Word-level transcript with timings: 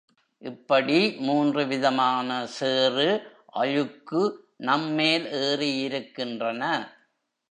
இப்படி 0.41 1.15
மூன்று 1.17 1.67
விதமான 1.67 2.47
சேறு, 2.47 3.07
அழுக்கு 3.53 4.21
நம்மேல் 4.57 5.27
ஏறியிருக்கின்றன. 5.41 6.63